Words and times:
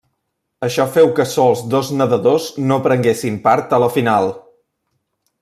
Això 0.67 0.85
feu 0.95 1.11
que 1.19 1.25
sols 1.33 1.61
dos 1.73 1.91
nedadors 1.99 2.47
no 2.73 2.81
prenguessin 2.89 3.37
part 3.45 3.77
a 3.79 3.81
la 3.85 3.93
final. 3.99 4.33